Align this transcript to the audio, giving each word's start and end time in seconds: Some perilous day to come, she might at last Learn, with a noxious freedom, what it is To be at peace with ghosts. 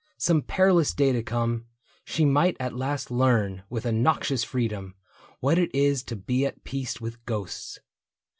Some 0.17 0.41
perilous 0.41 0.95
day 0.95 1.11
to 1.11 1.21
come, 1.21 1.67
she 2.03 2.25
might 2.25 2.57
at 2.59 2.73
last 2.73 3.11
Learn, 3.11 3.61
with 3.69 3.85
a 3.85 3.91
noxious 3.91 4.43
freedom, 4.43 4.95
what 5.41 5.59
it 5.59 5.69
is 5.75 6.01
To 6.05 6.15
be 6.15 6.43
at 6.43 6.63
peace 6.63 6.99
with 6.99 7.23
ghosts. 7.27 7.77